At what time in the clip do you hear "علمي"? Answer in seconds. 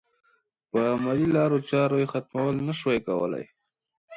0.91-1.27